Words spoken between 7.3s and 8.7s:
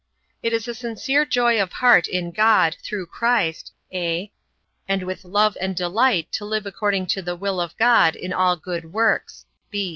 will of God in all